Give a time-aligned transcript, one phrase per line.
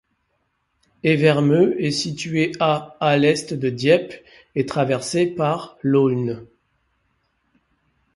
[1.05, 4.15] Envermeu est située à à l'est de Dieppe,
[4.55, 6.47] et traversée par l'Eaulne.